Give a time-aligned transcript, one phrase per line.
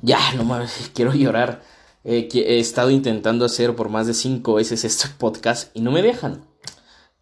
[0.00, 1.62] Ya, no mames, quiero llorar.
[2.04, 6.02] Eh, he estado intentando hacer por más de cinco veces este podcast y no me
[6.02, 6.46] dejan.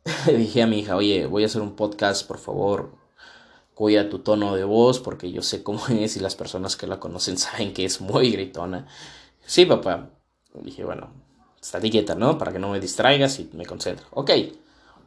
[0.27, 2.95] Le dije a mi hija, oye, voy a hacer un podcast, por favor,
[3.75, 7.01] cuida tu tono de voz porque yo sé cómo es y las personas que la
[7.01, 8.87] conocen saben que es muy gritona.
[9.47, 10.11] Sí, papá.
[10.55, 11.11] Dije, bueno,
[11.61, 12.37] está quieta, ¿no?
[12.39, 14.07] Para que no me distraigas y me concentro.
[14.11, 14.31] Ok.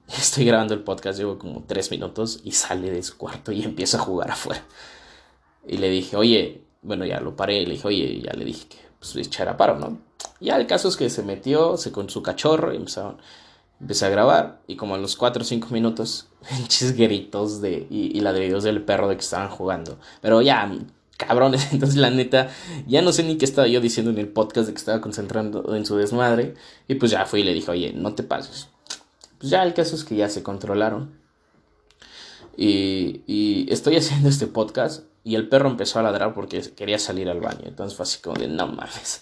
[0.08, 3.98] Estoy grabando el podcast, llevo como tres minutos y sale de su cuarto y empieza
[3.98, 4.64] a jugar afuera.
[5.68, 8.78] Y le dije, oye, bueno, ya lo paré, le dije, oye, ya le dije que
[9.00, 10.00] pues echara paro, ¿no?
[10.40, 13.18] Ya el caso es que se metió, se con su cachorro y empezaron,
[13.80, 18.18] empecé a grabar y como a los 4 o 5 minutos, pinches gritos de, y,
[18.18, 19.98] y ladridos del perro de que estaban jugando.
[20.22, 20.72] Pero ya,
[21.18, 22.50] cabrones, entonces la neta,
[22.88, 25.76] ya no sé ni qué estaba yo diciendo en el podcast de que estaba concentrando
[25.76, 26.56] en su desmadre.
[26.88, 28.70] Y pues ya fui y le dije, oye, no te pases.
[29.38, 31.18] Pues ya el caso es que ya se controlaron.
[32.58, 37.30] Y, y estoy haciendo este podcast y el perro empezó a ladrar porque quería salir
[37.30, 37.64] al baño.
[37.66, 39.22] Entonces fue así como de no mames.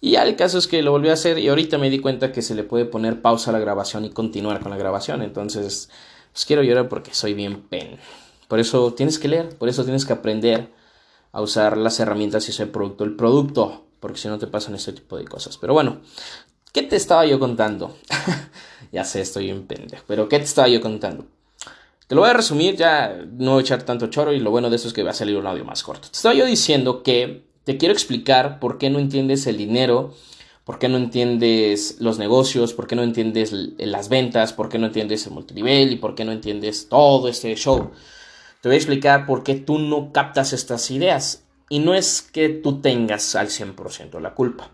[0.00, 2.32] Y ya el caso es que lo volví a hacer y ahorita me di cuenta
[2.32, 5.22] que se le puede poner pausa a la grabación y continuar con la grabación.
[5.22, 5.88] Entonces,
[6.32, 7.98] pues quiero llorar porque soy bien pen.
[8.48, 10.70] Por eso tienes que leer, por eso tienes que aprender
[11.32, 14.92] a usar las herramientas y ese producto, el producto, porque si no te pasan este
[14.92, 15.58] tipo de cosas.
[15.58, 16.00] Pero bueno,
[16.72, 17.96] ¿qué te estaba yo contando?
[18.92, 21.26] ya sé, estoy bien pendejo, pero ¿qué te estaba yo contando?
[22.06, 24.86] Te lo voy a resumir, ya no echar tanto choro y lo bueno de eso
[24.86, 26.08] es que va a salir un audio más corto.
[26.08, 30.14] Te estaba yo diciendo que te quiero explicar por qué no entiendes el dinero,
[30.64, 34.86] por qué no entiendes los negocios, por qué no entiendes las ventas, por qué no
[34.86, 37.90] entiendes el multinivel y por qué no entiendes todo este show.
[38.60, 41.42] Te voy a explicar por qué tú no captas estas ideas.
[41.68, 44.70] Y no es que tú tengas al 100% la culpa.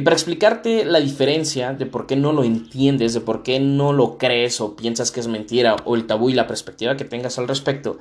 [0.00, 3.92] Y para explicarte la diferencia de por qué no lo entiendes, de por qué no
[3.92, 7.38] lo crees o piensas que es mentira o el tabú y la perspectiva que tengas
[7.38, 7.98] al respecto,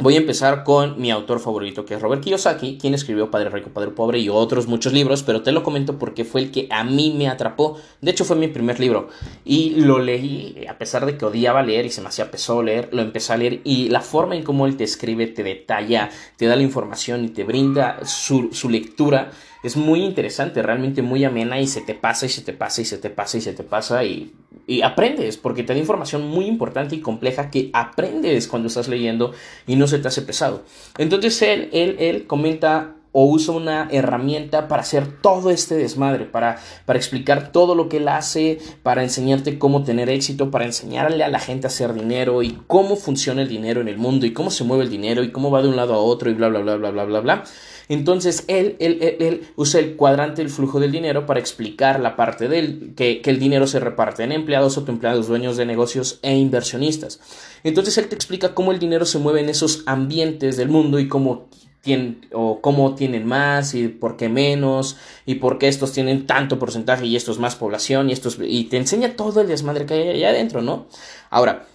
[0.00, 3.70] Voy a empezar con mi autor favorito, que es Robert Kiyosaki, quien escribió Padre Rico,
[3.70, 6.84] Padre Pobre y otros muchos libros, pero te lo comento porque fue el que a
[6.84, 7.80] mí me atrapó.
[8.00, 9.08] De hecho, fue mi primer libro.
[9.44, 12.90] Y lo leí, a pesar de que odiaba leer y se me hacía pesado leer,
[12.92, 16.46] lo empecé a leer y la forma en cómo él te escribe, te detalla, te
[16.46, 19.32] da la información y te brinda su, su lectura
[19.62, 22.84] es muy interesante, realmente muy amena y se te pasa y se te pasa y
[22.84, 24.32] se te pasa y se te pasa y,
[24.66, 29.32] y, aprendes, porque te da información muy importante y compleja que aprendes cuando estás leyendo
[29.66, 30.64] y no se te hace pesado.
[30.96, 36.58] Entonces él, él, él comenta o usa una herramienta para hacer todo este desmadre, para,
[36.84, 41.28] para explicar todo lo que él hace, para enseñarte cómo tener éxito, para enseñarle a
[41.28, 44.50] la gente a hacer dinero y cómo funciona el dinero en el mundo y cómo
[44.50, 46.60] se mueve el dinero y cómo va de un lado a otro y bla, bla,
[46.60, 47.44] bla, bla, bla, bla, bla.
[47.88, 52.48] Entonces él, él, él, usa el cuadrante del flujo del dinero para explicar la parte
[52.48, 57.20] del que, el dinero se reparte en empleados, autoempleados, dueños de negocios e inversionistas.
[57.64, 61.08] Entonces él te explica cómo el dinero se mueve en esos ambientes del mundo y
[61.08, 61.48] cómo
[62.32, 67.06] o cómo tienen más y por qué menos y por qué estos tienen tanto porcentaje
[67.06, 70.28] y estos más población y estos y te enseña todo el desmadre que hay allá
[70.28, 70.86] adentro, ¿no?
[71.30, 71.66] Ahora,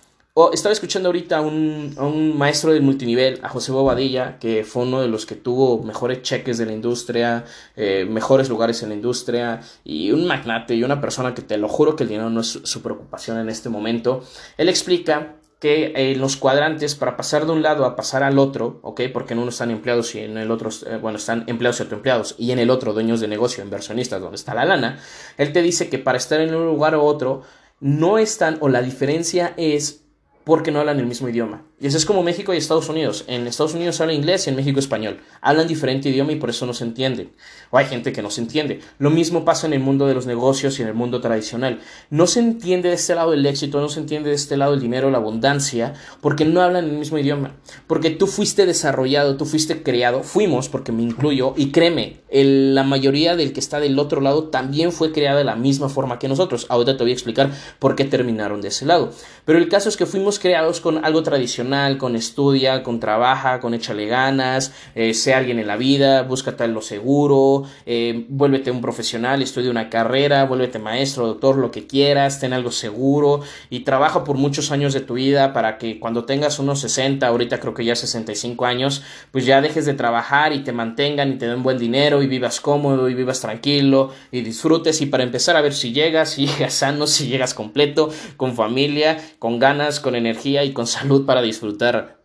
[0.51, 5.07] Estaba escuchando ahorita a un, maestro del multinivel, a José Bobadilla, que fue uno de
[5.07, 7.45] los que tuvo mejores cheques de la industria,
[7.75, 11.69] eh, mejores lugares en la industria, y un magnate y una persona que te lo
[11.69, 14.23] juro que el dinero no es su, su preocupación en este momento.
[14.57, 18.79] Él explica que eh, los cuadrantes para pasar de un lado a pasar al otro,
[18.81, 19.01] ¿ok?
[19.13, 22.35] Porque en uno están empleados y en el otro, eh, bueno, están empleados y autoempleados,
[22.39, 24.97] y en el otro dueños de negocio, inversionistas, donde está la lana,
[25.37, 27.43] él te dice que para estar en un lugar u otro,
[27.79, 30.02] no están, o la diferencia es
[30.43, 31.63] porque no hablan el mismo idioma.
[31.83, 33.25] Y eso es como México y Estados Unidos.
[33.27, 35.19] En Estados Unidos habla inglés y en México español.
[35.41, 37.33] Hablan diferente idioma y por eso no se entienden.
[37.71, 38.79] O hay gente que no se entiende.
[38.99, 41.81] Lo mismo pasa en el mundo de los negocios y en el mundo tradicional.
[42.09, 44.79] No se entiende de este lado el éxito, no se entiende de este lado el
[44.79, 47.57] dinero, la abundancia, porque no hablan el mismo idioma.
[47.85, 53.35] Porque tú fuiste desarrollado, tú fuiste creado, fuimos, porque me incluyo, y créeme, la mayoría
[53.35, 56.65] del que está del otro lado también fue creada de la misma forma que nosotros.
[56.69, 59.11] Ahorita te voy a explicar por qué terminaron de ese lado.
[59.43, 63.73] Pero el caso es que fuimos creados con algo tradicional con estudia, con trabaja, con
[63.73, 69.41] échale ganas, eh, sé alguien en la vida, búscate lo seguro, eh, vuélvete un profesional,
[69.41, 74.37] estudia una carrera, vuélvete maestro, doctor, lo que quieras, ten algo seguro y trabaja por
[74.37, 77.95] muchos años de tu vida para que cuando tengas unos 60, ahorita creo que ya
[77.95, 79.01] 65 años,
[79.31, 82.61] pues ya dejes de trabajar y te mantengan y te den buen dinero y vivas
[82.61, 85.01] cómodo y vivas tranquilo y disfrutes.
[85.01, 89.17] Y para empezar a ver si llegas, si llegas sano, si llegas completo, con familia,
[89.39, 92.19] con ganas, con energía y con salud para disfrutar disfrutar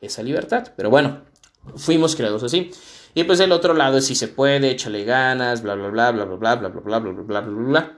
[0.00, 0.72] esa libertad.
[0.76, 1.22] Pero bueno,
[1.76, 2.70] fuimos creados así.
[3.14, 6.24] Y pues el otro lado es si se puede, échale ganas, bla bla bla bla
[6.24, 7.96] bla bla bla bla bla bla bla bla bla.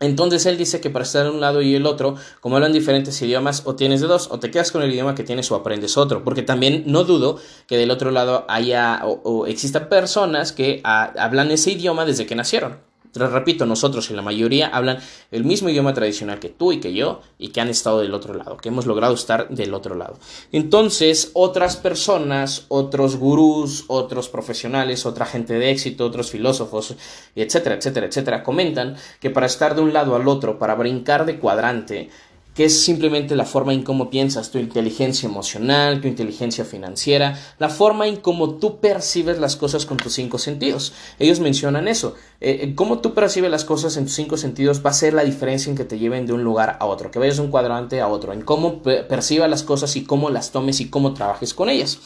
[0.00, 3.20] Entonces él dice que para estar en un lado y el otro, como hablan diferentes
[3.20, 5.96] idiomas, o tienes de dos, o te quedas con el idioma que tienes o aprendes
[5.96, 6.24] otro.
[6.24, 11.12] Porque también no dudo que del otro lado haya o, o existan personas que ah,
[11.18, 14.98] hablan ese idioma desde que nacieron repito, nosotros y la mayoría hablan
[15.30, 18.34] el mismo idioma tradicional que tú y que yo y que han estado del otro
[18.34, 20.18] lado, que hemos logrado estar del otro lado.
[20.52, 26.94] Entonces, otras personas, otros gurús, otros profesionales, otra gente de éxito, otros filósofos,
[27.34, 31.38] etcétera, etcétera, etcétera, comentan que para estar de un lado al otro, para brincar de
[31.38, 32.10] cuadrante,
[32.54, 37.68] que es simplemente la forma en cómo piensas, tu inteligencia emocional, tu inteligencia financiera, la
[37.68, 40.92] forma en cómo tú percibes las cosas con tus cinco sentidos.
[41.18, 42.14] Ellos mencionan eso.
[42.40, 45.24] Eh, eh, cómo tú percibes las cosas en tus cinco sentidos va a ser la
[45.24, 48.00] diferencia en que te lleven de un lugar a otro, que vayas de un cuadrante
[48.00, 51.68] a otro, en cómo percibas las cosas y cómo las tomes y cómo trabajes con
[51.68, 51.98] ellas.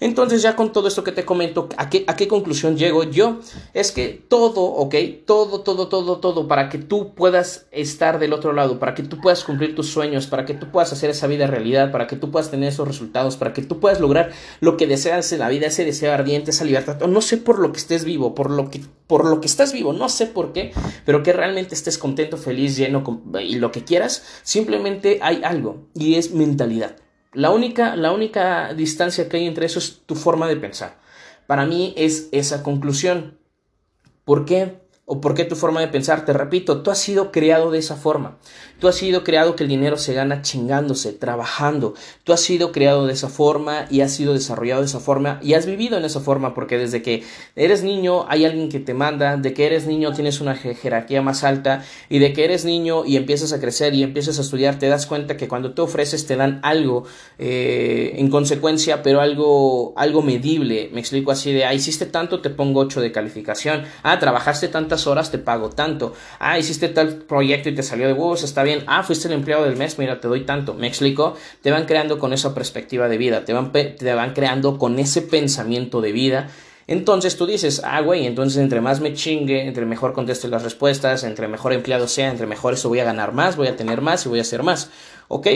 [0.00, 3.38] Entonces ya con todo esto que te comento, ¿a qué, ¿a qué conclusión llego yo?
[3.74, 4.94] Es que todo, ¿ok?
[5.24, 9.20] Todo, todo, todo, todo, para que tú puedas estar del otro lado, para que tú
[9.20, 12.30] puedas cumplir tus sueños, para que tú puedas hacer esa vida realidad, para que tú
[12.30, 15.66] puedas tener esos resultados, para que tú puedas lograr lo que deseas en la vida,
[15.66, 18.70] ese deseo ardiente, esa libertad, o no sé por lo que estés vivo, por lo
[18.70, 20.72] que, por lo que estás vivo, no sé por qué,
[21.04, 26.14] pero que realmente estés contento, feliz, lleno y lo que quieras, simplemente hay algo y
[26.16, 26.96] es mentalidad.
[27.36, 30.96] La única, la única distancia que hay entre eso es tu forma de pensar.
[31.46, 33.36] Para mí es esa conclusión.
[34.24, 34.80] ¿Por qué?
[35.08, 36.24] ¿O por qué tu forma de pensar?
[36.24, 38.38] Te repito, tú has sido creado de esa forma.
[38.80, 41.94] Tú has sido creado que el dinero se gana chingándose, trabajando.
[42.24, 45.54] Tú has sido creado de esa forma y has sido desarrollado de esa forma y
[45.54, 47.22] has vivido en esa forma porque desde que
[47.54, 51.44] eres niño hay alguien que te manda, de que eres niño tienes una jerarquía más
[51.44, 54.88] alta y de que eres niño y empiezas a crecer y empiezas a estudiar te
[54.88, 57.04] das cuenta que cuando te ofreces te dan algo
[57.38, 60.90] eh, en consecuencia pero algo, algo medible.
[60.92, 63.84] Me explico así de, ah, hiciste tanto te pongo 8 de calificación.
[64.02, 66.14] Ah, trabajaste tantas horas te pago tanto.
[66.38, 69.64] Ah, hiciste tal proyecto y te salió de huevos, está bien, ah, fuiste el empleado
[69.64, 73.18] del mes, mira, te doy tanto, me explico, te van creando con esa perspectiva de
[73.18, 76.48] vida, te van, te van creando con ese pensamiento de vida.
[76.88, 81.24] Entonces tú dices, ah, güey, entonces entre más me chingue, entre mejor conteste las respuestas,
[81.24, 84.24] entre mejor empleado sea, entre mejor eso voy a ganar más, voy a tener más
[84.24, 84.90] y voy a hacer más.
[85.28, 85.48] ¿Ok?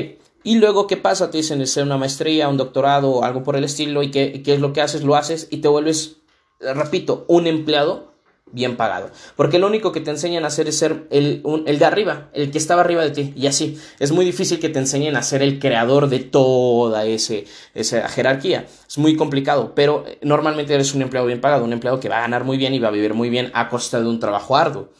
[0.42, 1.30] Y luego, ¿qué pasa?
[1.30, 4.54] Te dicen hacer una maestría, un doctorado o algo por el estilo, y qué, qué
[4.54, 6.16] es lo que haces, lo haces y te vuelves,
[6.58, 8.09] repito, un empleado
[8.52, 9.10] bien pagado.
[9.36, 12.50] Porque lo único que te enseñan a hacer es ser el, el, de arriba, el
[12.50, 13.32] que estaba arriba de ti.
[13.36, 17.46] Y así, es muy difícil que te enseñen a ser el creador de toda ese,
[17.74, 18.66] esa jerarquía.
[18.88, 22.18] Es muy complicado, pero eh, normalmente eres un empleado bien pagado, un empleado que va
[22.18, 24.56] a ganar muy bien y va a vivir muy bien a costa de un trabajo
[24.56, 24.90] arduo.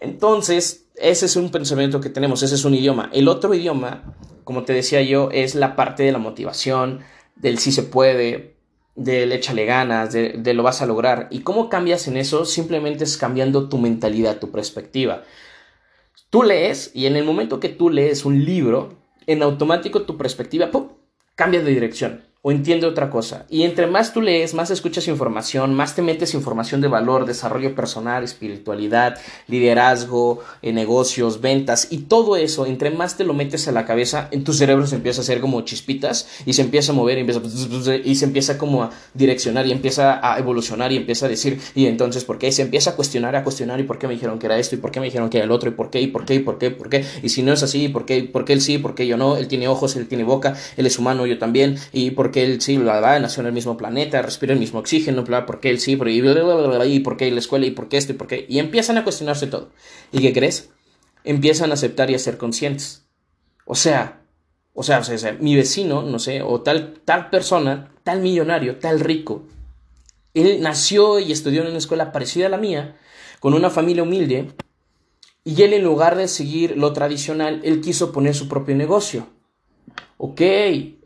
[0.00, 3.10] Entonces, ese es un pensamiento que tenemos, ese es un idioma.
[3.12, 7.00] El otro idioma, como te decía yo, es la parte de la motivación,
[7.36, 8.55] del si se puede,
[8.96, 11.28] del échale ganas, de, lo vas a lograr.
[11.30, 12.44] ¿Y cómo cambias en eso?
[12.44, 15.22] Simplemente es cambiando tu mentalidad, tu perspectiva.
[16.30, 18.96] Tú lees y en el momento que tú lees un libro,
[19.26, 20.70] en automático tu perspectiva
[21.34, 23.44] cambia de dirección o entiende otra cosa.
[23.50, 27.74] Y entre más tú lees, más escuchas información, más te metes información de valor, desarrollo
[27.74, 33.72] personal, espiritualidad, liderazgo, eh, negocios, ventas y todo eso, entre más te lo metes a
[33.72, 36.94] la cabeza, en tu cerebro se empieza a hacer como chispitas y se empieza a
[36.94, 37.40] mover y, empieza,
[38.04, 41.86] y se empieza como a direccionar y empieza a evolucionar y empieza a decir, y
[41.86, 42.46] entonces, ¿por qué?
[42.46, 44.76] Y se empieza a cuestionar, a cuestionar, y por qué me dijeron que era esto,
[44.76, 46.36] y por qué me dijeron que era el otro, y por qué, y por qué,
[46.36, 48.22] y por qué, por qué, y si no es así, ¿por qué?
[48.22, 48.78] ¿Por qué él sí?
[48.78, 49.36] ¿Por qué yo no?
[49.36, 52.52] Él tiene ojos, él tiene boca, él es humano, yo también, y por qué porque
[52.52, 55.70] él sí, bla, bla, nació en el mismo planeta, respira el mismo oxígeno, bla, porque
[55.70, 58.44] él sí, y por qué la escuela, y por qué esto, y por qué.
[58.46, 59.70] Y empiezan a cuestionarse todo.
[60.12, 60.68] ¿Y qué crees?
[61.24, 63.06] Empiezan a aceptar y a ser conscientes.
[63.64, 64.20] O sea,
[64.74, 69.00] o sea, o sea, mi vecino, no sé, o tal, tal persona, tal millonario, tal
[69.00, 69.44] rico,
[70.34, 72.98] él nació y estudió en una escuela parecida a la mía,
[73.40, 74.52] con una familia humilde,
[75.42, 79.26] y él en lugar de seguir lo tradicional, él quiso poner su propio negocio.
[80.18, 80.42] Ok,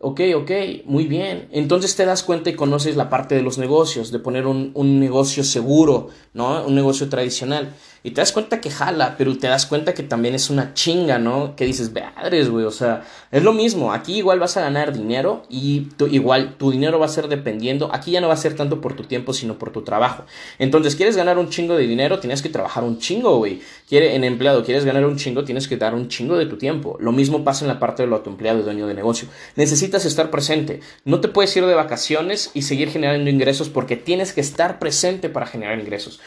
[0.00, 0.50] ok, ok,
[0.86, 1.48] muy bien.
[1.52, 4.98] Entonces te das cuenta y conoces la parte de los negocios, de poner un, un
[4.98, 6.64] negocio seguro, ¿no?
[6.64, 7.74] Un negocio tradicional.
[8.02, 11.18] Y te das cuenta que jala, pero te das cuenta que también es una chinga,
[11.18, 11.54] ¿no?
[11.54, 13.92] Que dices, madres, güey, o sea, es lo mismo.
[13.92, 17.90] Aquí igual vas a ganar dinero y igual tu dinero va a ser dependiendo.
[17.92, 20.24] Aquí ya no va a ser tanto por tu tiempo, sino por tu trabajo.
[20.58, 22.20] Entonces, ¿quieres ganar un chingo de dinero?
[22.20, 23.60] Tienes que trabajar un chingo, güey.
[23.86, 25.44] Quiere, en empleado, ¿quieres ganar un chingo?
[25.44, 26.96] Tienes que dar un chingo de tu tiempo.
[27.00, 29.28] Lo mismo pasa en la parte de lo empleado y dueño de negocio.
[29.56, 30.80] Necesitas estar presente.
[31.04, 35.28] No te puedes ir de vacaciones y seguir generando ingresos porque tienes que estar presente
[35.28, 36.20] para generar ingresos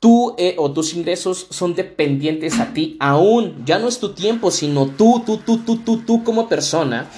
[0.00, 3.64] tú eh, o tus ingresos son dependientes a ti aún.
[3.64, 7.10] Ya no es tu tiempo, sino tú, tú, tú, tú, tú, tú como persona.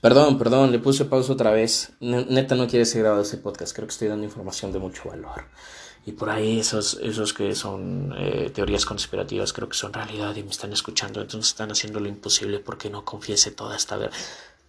[0.00, 1.92] Perdón, perdón, le puse pausa otra vez.
[2.00, 3.74] Neta no quiere ser grabado ese podcast.
[3.74, 5.44] Creo que estoy dando información de mucho valor.
[6.06, 10.42] y por ahí esos, esos que son eh, teorías conspirativas creo que son realidad y
[10.42, 14.16] me están escuchando, entonces están haciendo lo imposible porque no confiese toda esta verdad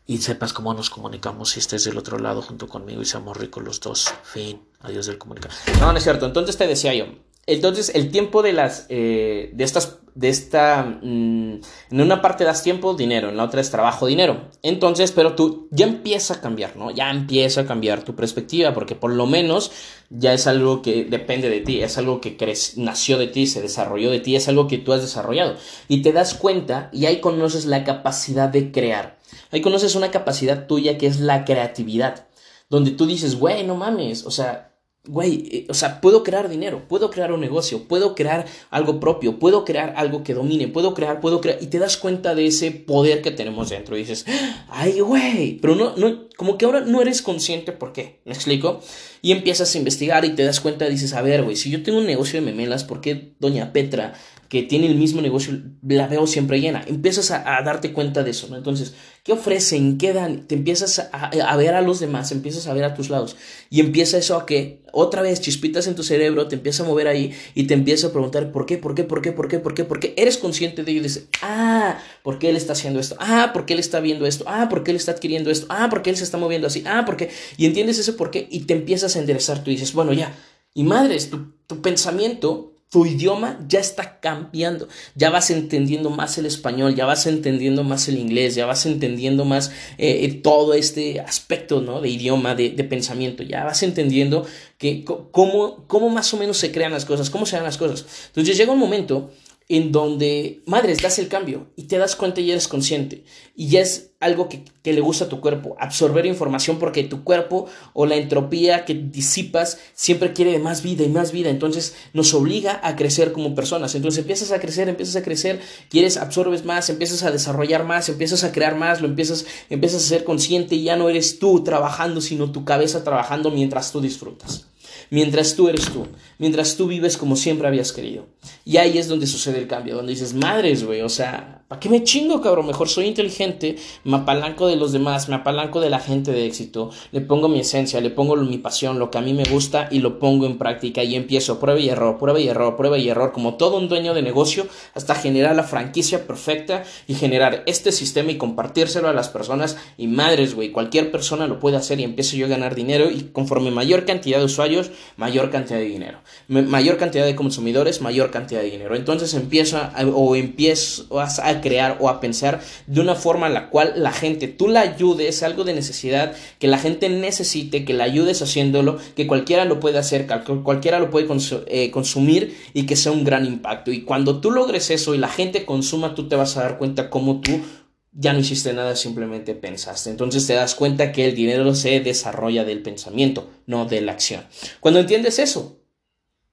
[0.10, 3.64] y sepas cómo nos comunicamos si estés del otro lado junto conmigo y seamos ricos
[3.64, 4.12] los dos.
[4.24, 4.60] Fin.
[4.82, 5.54] Adiós del comunicado.
[5.80, 6.26] No, no es cierto.
[6.26, 7.06] Entonces te decía yo.
[7.46, 11.62] Entonces el tiempo de las eh, de estas de esta mm,
[11.92, 15.68] en una parte das tiempo dinero en la otra es trabajo dinero entonces pero tú
[15.70, 19.72] ya empieza a cambiar no ya empieza a cambiar tu perspectiva porque por lo menos
[20.10, 22.36] ya es algo que depende de ti es algo que
[22.76, 25.56] nació de ti se desarrolló de ti es algo que tú has desarrollado
[25.88, 29.19] y te das cuenta y ahí conoces la capacidad de crear
[29.52, 32.28] Ahí conoces una capacidad tuya que es la creatividad,
[32.70, 34.70] donde tú dices, güey, no mames, o sea,
[35.08, 39.40] güey, eh, o sea, puedo crear dinero, puedo crear un negocio, puedo crear algo propio,
[39.40, 42.72] puedo crear algo que domine, puedo crear, puedo crear, y te das cuenta de ese
[42.72, 44.26] poder que tenemos dentro y dices,
[44.70, 48.82] ay, güey, pero no, no, como que ahora no eres consciente por qué, ¿me explico?
[49.22, 51.98] Y empiezas a investigar y te das cuenta, dices, a ver, güey, si yo tengo
[51.98, 54.14] un negocio de memelas, ¿por qué doña Petra
[54.50, 56.84] que tiene el mismo negocio, la veo siempre llena.
[56.88, 58.58] Empiezas a, darte cuenta de eso, ¿no?
[58.58, 60.00] Entonces, ¿qué ofrecen?
[60.00, 60.48] ¿Qué dan?
[60.48, 63.36] Te empiezas a, a, ver a los demás, empiezas a ver a tus lados.
[63.70, 67.08] Y empieza eso a que otra vez chispitas en tu cerebro, te empieza a mover
[67.08, 69.76] ahí y te empieza a preguntar por qué, por qué, por qué, por qué, por
[69.76, 70.16] qué, por qué.
[70.18, 73.18] Eres consciente de ello y dices, ah, ¿por qué él está haciendo esto?
[73.20, 74.46] Ah, ¿por qué él está viendo esto?
[74.48, 75.68] Ah, ¿por qué él está adquiriendo esto?
[75.70, 76.84] Ah, ¿por qué él se está moviendo así?
[76.88, 77.30] Ah, ¿por qué?
[77.56, 79.64] Y entiendes ese por qué y te empiezas a enderezar.
[79.64, 80.36] Tú dices, bueno, ya.
[80.74, 86.48] Y madres, tu, tu pensamiento tu idioma ya está cambiando, ya vas entendiendo más el
[86.48, 89.70] español, ya vas entendiendo más el inglés, ya vas entendiendo más
[90.00, 92.02] eh, eh, todo este aspecto ¿no?
[92.02, 94.46] de idioma, de, de, pensamiento, ya vas entendiendo
[94.80, 98.06] que, cómo, cómo más o menos se crean las cosas, cómo se dan las cosas.
[98.28, 99.30] Entonces llega un momento
[99.70, 103.24] en donde, madres, das el cambio y te das cuenta y eres consciente.
[103.56, 107.68] Y ya es algo que, le gusta a tu cuerpo, absorber información porque tu cuerpo
[107.94, 111.52] o la entropía que disipas siempre quiere más vida y más vida.
[111.52, 113.94] Entonces nos obliga a crecer como personas.
[113.94, 118.44] Entonces empiezas a crecer, empiezas a crecer, quieres, absorbes más, empiezas a desarrollar más, empiezas
[118.44, 122.22] a crear más, lo empiezas, empiezas a ser consciente y ya no eres tú trabajando,
[122.22, 124.69] sino tu cabeza trabajando mientras tú disfrutas
[125.10, 128.26] mientras tú eres tú, mientras tú vives como siempre habías querido.
[128.66, 131.90] Y ahí es donde sucede el cambio, donde dices, madres, güey, o sea, ¿para qué
[131.90, 132.68] me chingo, cabrón?
[132.68, 136.92] Mejor soy inteligente, me apalanco de los demás, me apalanco de la gente de éxito,
[137.12, 140.00] le pongo mi esencia, le pongo mi pasión, lo que a mí me gusta y
[140.00, 143.32] lo pongo en práctica y empiezo prueba y error, prueba y error, prueba y error,
[143.32, 148.32] como todo un dueño de negocio, hasta generar la franquicia perfecta y generar este sistema
[148.32, 149.78] y compartírselo a las personas.
[149.98, 153.30] Y madres, güey, cualquier persona lo puede hacer y empiezo yo a ganar dinero y
[153.34, 156.20] conforme mayor cantidad de usuarios, mayor cantidad de dinero.
[156.48, 158.96] Mayor cantidad de consumidores, mayor cantidad de dinero.
[158.96, 163.94] Entonces empieza o empiezas a crear o a pensar de una forma en la cual
[163.96, 168.42] la gente, tú la ayudes, algo de necesidad, que la gente necesite, que la ayudes
[168.42, 170.28] haciéndolo, que cualquiera lo puede hacer,
[170.64, 171.28] cualquiera lo puede
[171.68, 173.92] eh, consumir y que sea un gran impacto.
[173.92, 177.10] Y cuando tú logres eso y la gente consuma, tú te vas a dar cuenta
[177.10, 177.62] cómo tú
[178.12, 180.10] ya no hiciste nada, simplemente pensaste.
[180.10, 184.46] Entonces te das cuenta que el dinero se desarrolla del pensamiento, no de la acción.
[184.80, 185.82] Cuando entiendes eso,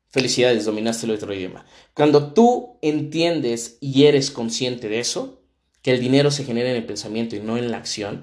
[0.09, 1.67] felicidades, dominaste el otro idioma.
[1.95, 5.43] Cuando tú entiendes y eres consciente de eso,
[5.83, 8.23] que el dinero se genera en el pensamiento y no en la acción,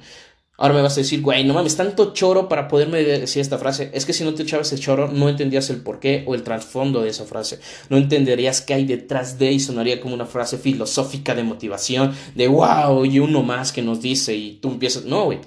[0.55, 3.89] Ahora me vas a decir, güey, no mames, tanto choro para poderme decir esta frase.
[3.93, 7.01] Es que si no te echabas el choro, no entendías el porqué o el trasfondo
[7.01, 7.59] de esa frase.
[7.89, 12.47] No entenderías qué hay detrás de y sonaría como una frase filosófica de motivación, de
[12.47, 15.05] wow, y uno más que nos dice y tú empiezas.
[15.05, 15.39] No, güey,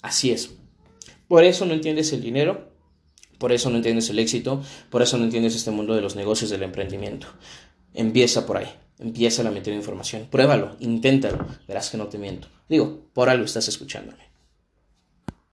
[0.00, 0.50] así es.
[1.28, 2.70] Por eso no entiendes el dinero,
[3.36, 6.48] por eso no entiendes el éxito, por eso no entiendes este mundo de los negocios,
[6.48, 7.26] del emprendimiento.
[7.92, 12.48] Empieza por ahí, empieza a meter información, pruébalo, inténtalo, verás que no te miento.
[12.66, 14.27] Digo, por algo estás escuchándome.